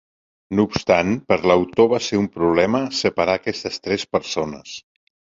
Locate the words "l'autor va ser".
1.51-2.21